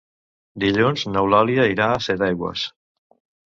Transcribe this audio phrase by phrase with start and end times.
[0.63, 2.69] Dilluns n'Eulàlia irà a Setaigües.